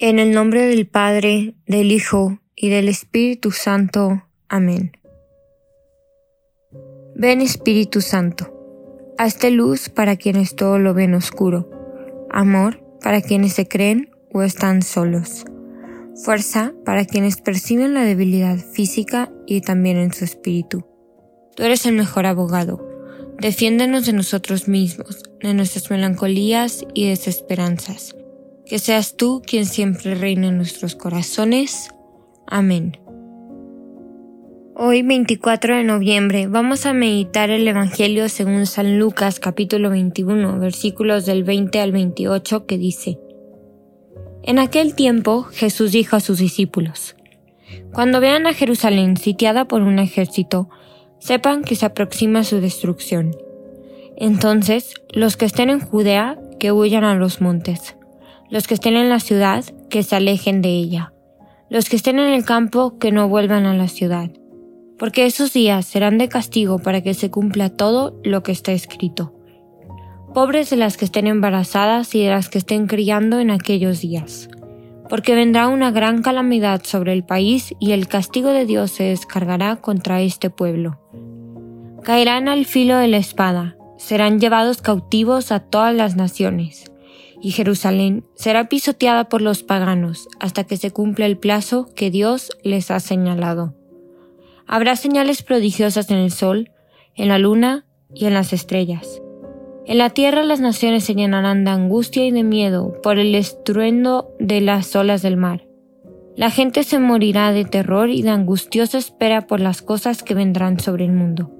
En 0.00 0.20
el 0.20 0.30
nombre 0.30 0.64
del 0.68 0.86
Padre, 0.86 1.56
del 1.66 1.90
Hijo 1.90 2.38
y 2.54 2.68
del 2.68 2.88
Espíritu 2.88 3.50
Santo. 3.50 4.22
Amén. 4.48 4.92
Ven 7.16 7.40
Espíritu 7.40 8.00
Santo, 8.00 9.16
hazte 9.18 9.50
luz 9.50 9.88
para 9.88 10.14
quienes 10.14 10.54
todo 10.54 10.78
lo 10.78 10.94
ven 10.94 11.14
oscuro, 11.14 11.68
amor 12.30 12.80
para 13.02 13.22
quienes 13.22 13.54
se 13.54 13.66
creen 13.66 14.08
o 14.32 14.42
están 14.42 14.82
solos, 14.82 15.44
fuerza 16.14 16.74
para 16.84 17.04
quienes 17.04 17.40
perciben 17.40 17.92
la 17.92 18.04
debilidad 18.04 18.56
física 18.56 19.32
y 19.48 19.62
también 19.62 19.96
en 19.96 20.12
su 20.12 20.24
espíritu. 20.24 20.86
Tú 21.56 21.64
eres 21.64 21.84
el 21.86 21.96
mejor 21.96 22.26
abogado. 22.26 22.86
Defiéndenos 23.40 24.06
de 24.06 24.12
nosotros 24.12 24.68
mismos, 24.68 25.24
de 25.42 25.54
nuestras 25.54 25.90
melancolías 25.90 26.84
y 26.94 27.08
desesperanzas 27.08 28.14
que 28.68 28.78
seas 28.78 29.16
tú 29.16 29.42
quien 29.44 29.64
siempre 29.64 30.14
reina 30.14 30.48
en 30.48 30.58
nuestros 30.58 30.94
corazones. 30.94 31.88
Amén. 32.46 32.98
Hoy 34.76 35.02
24 35.02 35.76
de 35.76 35.84
noviembre 35.84 36.46
vamos 36.46 36.84
a 36.84 36.92
meditar 36.92 37.50
el 37.50 37.66
Evangelio 37.66 38.28
según 38.28 38.66
San 38.66 38.98
Lucas 38.98 39.40
capítulo 39.40 39.90
21 39.90 40.60
versículos 40.60 41.24
del 41.24 41.44
20 41.44 41.80
al 41.80 41.92
28 41.92 42.66
que 42.66 42.78
dice, 42.78 43.18
En 44.42 44.58
aquel 44.58 44.94
tiempo 44.94 45.44
Jesús 45.44 45.92
dijo 45.92 46.16
a 46.16 46.20
sus 46.20 46.38
discípulos, 46.38 47.16
Cuando 47.92 48.20
vean 48.20 48.46
a 48.46 48.52
Jerusalén 48.52 49.16
sitiada 49.16 49.66
por 49.66 49.80
un 49.80 49.98
ejército, 49.98 50.68
sepan 51.18 51.64
que 51.64 51.74
se 51.74 51.86
aproxima 51.86 52.44
su 52.44 52.60
destrucción. 52.60 53.34
Entonces, 54.16 54.94
los 55.10 55.36
que 55.36 55.46
estén 55.46 55.70
en 55.70 55.80
Judea, 55.80 56.38
que 56.60 56.70
huyan 56.70 57.04
a 57.04 57.14
los 57.14 57.40
montes 57.40 57.97
los 58.50 58.66
que 58.66 58.74
estén 58.74 58.96
en 58.96 59.08
la 59.08 59.20
ciudad, 59.20 59.64
que 59.90 60.02
se 60.02 60.16
alejen 60.16 60.62
de 60.62 60.70
ella. 60.70 61.12
Los 61.68 61.88
que 61.88 61.96
estén 61.96 62.18
en 62.18 62.32
el 62.32 62.44
campo, 62.44 62.98
que 62.98 63.12
no 63.12 63.28
vuelvan 63.28 63.66
a 63.66 63.74
la 63.74 63.88
ciudad. 63.88 64.30
Porque 64.98 65.26
esos 65.26 65.52
días 65.52 65.84
serán 65.84 66.18
de 66.18 66.28
castigo 66.28 66.78
para 66.78 67.02
que 67.02 67.14
se 67.14 67.30
cumpla 67.30 67.68
todo 67.68 68.18
lo 68.24 68.42
que 68.42 68.52
está 68.52 68.72
escrito. 68.72 69.34
Pobres 70.32 70.70
de 70.70 70.76
las 70.76 70.96
que 70.96 71.04
estén 71.04 71.26
embarazadas 71.26 72.14
y 72.14 72.22
de 72.22 72.30
las 72.30 72.48
que 72.48 72.58
estén 72.58 72.86
criando 72.86 73.38
en 73.38 73.50
aquellos 73.50 74.00
días. 74.00 74.48
Porque 75.08 75.34
vendrá 75.34 75.68
una 75.68 75.90
gran 75.90 76.22
calamidad 76.22 76.82
sobre 76.84 77.12
el 77.12 77.24
país 77.24 77.74
y 77.78 77.92
el 77.92 78.08
castigo 78.08 78.50
de 78.50 78.66
Dios 78.66 78.90
se 78.90 79.04
descargará 79.04 79.76
contra 79.76 80.20
este 80.20 80.50
pueblo. 80.50 80.98
Caerán 82.02 82.48
al 82.48 82.64
filo 82.64 82.96
de 82.96 83.08
la 83.08 83.16
espada, 83.18 83.76
serán 83.98 84.40
llevados 84.40 84.80
cautivos 84.80 85.52
a 85.52 85.60
todas 85.60 85.94
las 85.94 86.16
naciones 86.16 86.90
y 87.40 87.52
Jerusalén 87.52 88.24
será 88.34 88.68
pisoteada 88.68 89.28
por 89.28 89.42
los 89.42 89.62
paganos 89.62 90.28
hasta 90.40 90.64
que 90.64 90.76
se 90.76 90.90
cumpla 90.90 91.26
el 91.26 91.38
plazo 91.38 91.88
que 91.94 92.10
Dios 92.10 92.50
les 92.62 92.90
ha 92.90 93.00
señalado. 93.00 93.74
Habrá 94.66 94.96
señales 94.96 95.42
prodigiosas 95.42 96.10
en 96.10 96.18
el 96.18 96.30
sol, 96.30 96.70
en 97.14 97.28
la 97.28 97.38
luna 97.38 97.86
y 98.14 98.26
en 98.26 98.34
las 98.34 98.52
estrellas. 98.52 99.22
En 99.86 99.98
la 99.98 100.10
tierra 100.10 100.42
las 100.42 100.60
naciones 100.60 101.04
se 101.04 101.14
llenarán 101.14 101.64
de 101.64 101.70
angustia 101.70 102.26
y 102.26 102.30
de 102.30 102.42
miedo 102.42 102.94
por 103.02 103.18
el 103.18 103.34
estruendo 103.34 104.30
de 104.38 104.60
las 104.60 104.94
olas 104.94 105.22
del 105.22 105.36
mar. 105.36 105.66
La 106.36 106.50
gente 106.50 106.84
se 106.84 106.98
morirá 106.98 107.52
de 107.52 107.64
terror 107.64 108.10
y 108.10 108.22
de 108.22 108.30
angustiosa 108.30 108.98
espera 108.98 109.46
por 109.46 109.60
las 109.60 109.80
cosas 109.82 110.22
que 110.22 110.34
vendrán 110.34 110.78
sobre 110.78 111.04
el 111.04 111.12
mundo. 111.12 111.50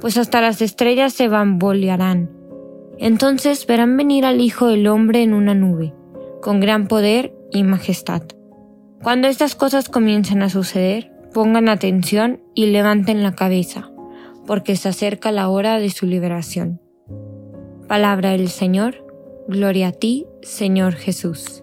Pues 0.00 0.16
hasta 0.16 0.40
las 0.40 0.62
estrellas 0.62 1.12
se 1.12 1.28
bambolearán 1.28 2.37
entonces 2.98 3.66
verán 3.66 3.96
venir 3.96 4.24
al 4.24 4.40
Hijo 4.40 4.66
del 4.66 4.86
Hombre 4.86 5.22
en 5.22 5.34
una 5.34 5.54
nube, 5.54 5.94
con 6.42 6.60
gran 6.60 6.88
poder 6.88 7.32
y 7.52 7.62
majestad. 7.62 8.22
Cuando 9.02 9.28
estas 9.28 9.54
cosas 9.54 9.88
comiencen 9.88 10.42
a 10.42 10.50
suceder, 10.50 11.12
pongan 11.32 11.68
atención 11.68 12.42
y 12.54 12.66
levanten 12.66 13.22
la 13.22 13.34
cabeza, 13.34 13.90
porque 14.46 14.76
se 14.76 14.88
acerca 14.88 15.30
la 15.30 15.48
hora 15.48 15.78
de 15.78 15.90
su 15.90 16.06
liberación. 16.06 16.80
Palabra 17.86 18.32
del 18.32 18.48
Señor, 18.48 19.06
gloria 19.46 19.88
a 19.88 19.92
ti, 19.92 20.26
Señor 20.42 20.94
Jesús. 20.94 21.62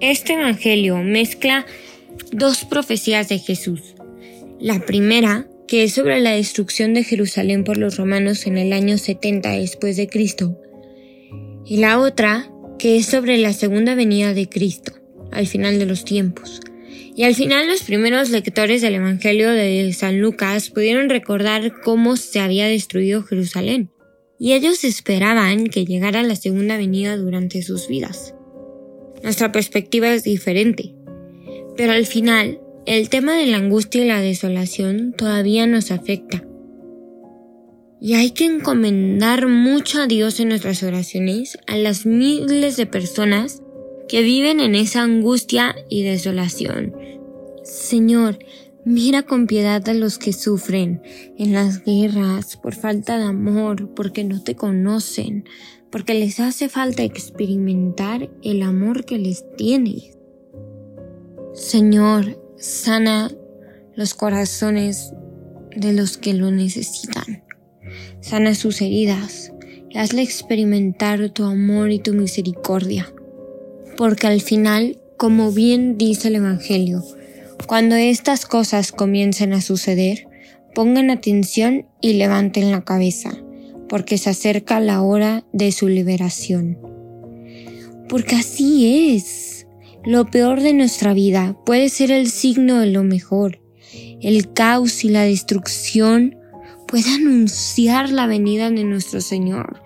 Este 0.00 0.34
Evangelio 0.34 0.98
mezcla 0.98 1.66
dos 2.32 2.64
profecías 2.64 3.28
de 3.28 3.38
Jesús. 3.38 3.94
La 4.58 4.80
primera 4.80 5.46
que 5.70 5.84
es 5.84 5.92
sobre 5.92 6.20
la 6.20 6.32
destrucción 6.32 6.94
de 6.94 7.04
Jerusalén 7.04 7.62
por 7.62 7.76
los 7.76 7.96
romanos 7.96 8.48
en 8.48 8.58
el 8.58 8.72
año 8.72 8.98
70 8.98 9.50
después 9.52 9.96
de 9.96 10.08
Cristo, 10.08 10.60
y 11.64 11.76
la 11.76 12.00
otra, 12.00 12.50
que 12.76 12.96
es 12.96 13.06
sobre 13.06 13.38
la 13.38 13.52
segunda 13.52 13.94
venida 13.94 14.34
de 14.34 14.48
Cristo, 14.48 14.94
al 15.30 15.46
final 15.46 15.78
de 15.78 15.86
los 15.86 16.04
tiempos. 16.04 16.60
Y 17.14 17.22
al 17.22 17.36
final 17.36 17.68
los 17.68 17.84
primeros 17.84 18.30
lectores 18.30 18.82
del 18.82 18.96
Evangelio 18.96 19.48
de 19.48 19.92
San 19.92 20.20
Lucas 20.20 20.70
pudieron 20.70 21.08
recordar 21.08 21.72
cómo 21.84 22.16
se 22.16 22.40
había 22.40 22.66
destruido 22.66 23.22
Jerusalén, 23.22 23.92
y 24.40 24.54
ellos 24.54 24.82
esperaban 24.82 25.68
que 25.68 25.84
llegara 25.84 26.24
la 26.24 26.34
segunda 26.34 26.78
venida 26.78 27.16
durante 27.16 27.62
sus 27.62 27.86
vidas. 27.86 28.34
Nuestra 29.22 29.52
perspectiva 29.52 30.12
es 30.12 30.24
diferente, 30.24 30.96
pero 31.76 31.92
al 31.92 32.06
final 32.06 32.58
el 32.86 33.08
tema 33.08 33.34
de 33.34 33.46
la 33.46 33.58
angustia 33.58 34.04
y 34.04 34.08
la 34.08 34.20
desolación 34.20 35.12
todavía 35.12 35.66
nos 35.66 35.90
afecta. 35.90 36.44
Y 38.00 38.14
hay 38.14 38.30
que 38.30 38.46
encomendar 38.46 39.46
mucho 39.46 40.00
a 40.00 40.06
Dios 40.06 40.40
en 40.40 40.48
nuestras 40.48 40.82
oraciones 40.82 41.58
a 41.66 41.76
las 41.76 42.06
miles 42.06 42.76
de 42.76 42.86
personas 42.86 43.62
que 44.08 44.22
viven 44.22 44.60
en 44.60 44.74
esa 44.74 45.02
angustia 45.02 45.76
y 45.90 46.02
desolación. 46.02 46.94
Señor, 47.62 48.38
mira 48.86 49.22
con 49.22 49.46
piedad 49.46 49.86
a 49.86 49.94
los 49.94 50.18
que 50.18 50.32
sufren 50.32 51.02
en 51.36 51.52
las 51.52 51.84
guerras 51.84 52.56
por 52.56 52.74
falta 52.74 53.18
de 53.18 53.24
amor, 53.24 53.94
porque 53.94 54.24
no 54.24 54.42
te 54.42 54.56
conocen, 54.56 55.44
porque 55.90 56.14
les 56.14 56.40
hace 56.40 56.70
falta 56.70 57.02
experimentar 57.02 58.30
el 58.42 58.62
amor 58.62 59.04
que 59.04 59.18
les 59.18 59.44
tienes. 59.56 60.16
Señor, 61.52 62.39
Sana 62.60 63.30
los 63.94 64.12
corazones 64.12 65.14
de 65.74 65.94
los 65.94 66.18
que 66.18 66.34
lo 66.34 66.50
necesitan. 66.50 67.42
Sana 68.20 68.54
sus 68.54 68.82
heridas 68.82 69.50
y 69.88 69.96
hazle 69.96 70.20
experimentar 70.20 71.30
tu 71.30 71.44
amor 71.44 71.90
y 71.90 72.00
tu 72.00 72.12
misericordia. 72.12 73.10
Porque 73.96 74.26
al 74.26 74.42
final, 74.42 75.00
como 75.16 75.52
bien 75.52 75.96
dice 75.96 76.28
el 76.28 76.36
Evangelio, 76.36 77.02
cuando 77.66 77.94
estas 77.94 78.44
cosas 78.44 78.92
comiencen 78.92 79.54
a 79.54 79.62
suceder, 79.62 80.28
pongan 80.74 81.08
atención 81.08 81.86
y 82.02 82.12
levanten 82.12 82.70
la 82.70 82.84
cabeza, 82.84 83.32
porque 83.88 84.18
se 84.18 84.28
acerca 84.28 84.80
la 84.80 85.00
hora 85.00 85.44
de 85.54 85.72
su 85.72 85.88
liberación. 85.88 86.78
Porque 88.06 88.36
así 88.36 89.14
es. 89.16 89.49
Lo 90.04 90.24
peor 90.30 90.62
de 90.62 90.72
nuestra 90.72 91.12
vida 91.12 91.56
puede 91.66 91.90
ser 91.90 92.10
el 92.10 92.30
signo 92.30 92.80
de 92.80 92.86
lo 92.86 93.04
mejor. 93.04 93.60
El 94.22 94.52
caos 94.52 95.04
y 95.04 95.10
la 95.10 95.24
destrucción 95.24 96.36
puede 96.88 97.10
anunciar 97.10 98.10
la 98.10 98.26
venida 98.26 98.70
de 98.70 98.84
nuestro 98.84 99.20
Señor. 99.20 99.82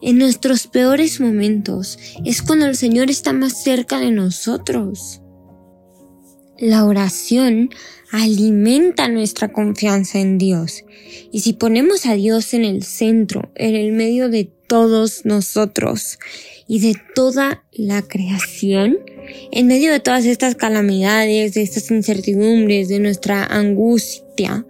En 0.00 0.16
nuestros 0.16 0.66
peores 0.66 1.20
momentos 1.20 1.98
es 2.24 2.40
cuando 2.40 2.64
el 2.64 2.74
Señor 2.74 3.10
está 3.10 3.34
más 3.34 3.62
cerca 3.62 3.98
de 4.00 4.10
nosotros. 4.10 5.20
La 6.58 6.86
oración 6.86 7.68
alimenta 8.10 9.08
nuestra 9.08 9.52
confianza 9.52 10.20
en 10.20 10.38
Dios. 10.38 10.84
Y 11.32 11.40
si 11.40 11.52
ponemos 11.52 12.06
a 12.06 12.14
Dios 12.14 12.54
en 12.54 12.64
el 12.64 12.82
centro, 12.82 13.52
en 13.56 13.74
el 13.76 13.92
medio 13.92 14.30
de 14.30 14.50
todos 14.66 15.24
nosotros 15.24 16.18
y 16.70 16.78
de 16.78 16.94
toda 17.16 17.64
la 17.72 18.02
creación, 18.02 19.00
en 19.50 19.66
medio 19.66 19.90
de 19.90 19.98
todas 19.98 20.24
estas 20.24 20.54
calamidades, 20.54 21.54
de 21.54 21.62
estas 21.62 21.90
incertidumbres, 21.90 22.86
de 22.88 23.00
nuestra 23.00 23.44
angustia, 23.44 24.64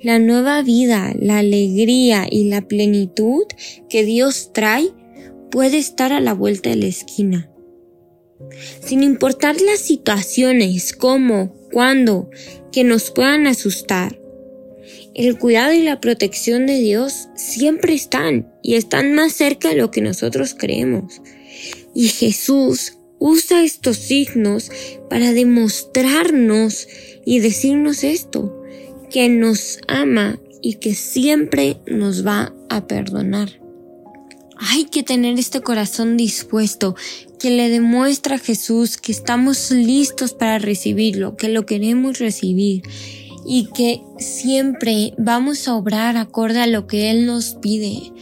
la 0.00 0.20
nueva 0.20 0.62
vida, 0.62 1.12
la 1.18 1.38
alegría 1.38 2.28
y 2.30 2.44
la 2.44 2.62
plenitud 2.62 3.42
que 3.88 4.04
Dios 4.04 4.52
trae 4.52 4.90
puede 5.50 5.78
estar 5.78 6.12
a 6.12 6.20
la 6.20 6.34
vuelta 6.34 6.70
de 6.70 6.76
la 6.76 6.86
esquina. 6.86 7.50
Sin 8.80 9.02
importar 9.02 9.60
las 9.60 9.80
situaciones, 9.80 10.92
cómo, 10.92 11.52
cuándo, 11.72 12.30
que 12.70 12.84
nos 12.84 13.10
puedan 13.10 13.48
asustar, 13.48 14.20
el 15.14 15.36
cuidado 15.36 15.72
y 15.72 15.82
la 15.82 16.00
protección 16.00 16.66
de 16.66 16.78
Dios 16.78 17.28
siempre 17.34 17.92
están 17.92 18.54
y 18.62 18.76
están 18.76 19.14
más 19.14 19.32
cerca 19.32 19.70
de 19.70 19.74
lo 19.74 19.90
que 19.90 20.00
nosotros 20.00 20.54
creemos. 20.56 21.20
Y 21.94 22.08
Jesús 22.08 22.94
usa 23.18 23.62
estos 23.62 23.96
signos 23.96 24.70
para 25.08 25.32
demostrarnos 25.32 26.88
y 27.24 27.40
decirnos 27.40 28.02
esto, 28.02 28.62
que 29.10 29.28
nos 29.28 29.78
ama 29.88 30.38
y 30.62 30.74
que 30.74 30.94
siempre 30.94 31.78
nos 31.86 32.26
va 32.26 32.52
a 32.68 32.86
perdonar. 32.86 33.60
Hay 34.56 34.84
que 34.84 35.02
tener 35.02 35.38
este 35.38 35.60
corazón 35.62 36.16
dispuesto, 36.16 36.94
que 37.38 37.50
le 37.50 37.70
demuestra 37.70 38.36
a 38.36 38.38
Jesús 38.38 38.98
que 38.98 39.12
estamos 39.12 39.70
listos 39.70 40.34
para 40.34 40.58
recibirlo, 40.58 41.36
que 41.36 41.48
lo 41.48 41.64
queremos 41.64 42.18
recibir 42.18 42.82
y 43.46 43.68
que 43.74 44.02
siempre 44.18 45.14
vamos 45.16 45.66
a 45.66 45.74
obrar 45.74 46.18
acorde 46.18 46.60
a 46.60 46.66
lo 46.66 46.86
que 46.86 47.10
Él 47.10 47.24
nos 47.24 47.54
pide. 47.54 48.12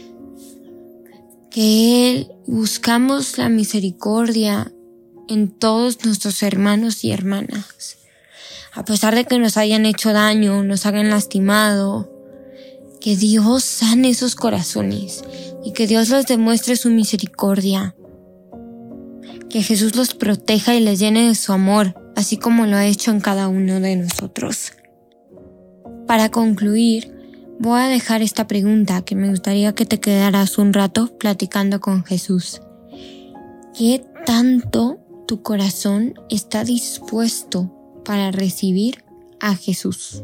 Que 1.51 2.11
Él 2.11 2.31
buscamos 2.47 3.37
la 3.37 3.49
misericordia 3.49 4.71
en 5.27 5.49
todos 5.49 6.03
nuestros 6.05 6.43
hermanos 6.43 7.03
y 7.03 7.11
hermanas. 7.11 7.97
A 8.73 8.85
pesar 8.85 9.15
de 9.15 9.25
que 9.25 9.39
nos 9.39 9.57
hayan 9.57 9.85
hecho 9.85 10.13
daño, 10.13 10.63
nos 10.63 10.85
hayan 10.85 11.09
lastimado, 11.09 12.11
que 12.99 13.15
Dios 13.15 13.63
sane 13.63 14.09
esos 14.09 14.35
corazones 14.35 15.23
y 15.63 15.71
que 15.73 15.87
Dios 15.87 16.09
les 16.09 16.27
demuestre 16.27 16.75
su 16.75 16.89
misericordia. 16.89 17.95
Que 19.49 19.63
Jesús 19.63 19.95
los 19.95 20.13
proteja 20.13 20.75
y 20.75 20.81
les 20.81 20.99
llene 20.99 21.27
de 21.27 21.35
su 21.35 21.53
amor, 21.53 21.95
así 22.15 22.37
como 22.37 22.65
lo 22.65 22.75
ha 22.75 22.85
hecho 22.85 23.11
en 23.11 23.21
cada 23.21 23.47
uno 23.47 23.79
de 23.79 23.95
nosotros. 23.95 24.73
Para 26.05 26.29
concluir, 26.29 27.18
voy 27.59 27.81
a 27.81 27.87
dejar 27.87 28.21
esta 28.21 28.47
pregunta 28.47 29.01
que 29.03 29.15
me 29.15 29.29
gustaría 29.29 29.75
que 29.75 29.85
te 29.85 29.99
quedaras 29.99 30.57
un 30.57 30.73
rato 30.73 31.17
platicando 31.17 31.79
con 31.79 32.03
Jesús. 32.05 32.61
¿Qué 33.77 34.05
tanto 34.25 34.99
tu 35.27 35.43
corazón 35.43 36.13
está 36.29 36.63
dispuesto 36.63 37.71
para 38.05 38.31
recibir 38.31 39.03
a 39.39 39.55
Jesús? 39.55 40.23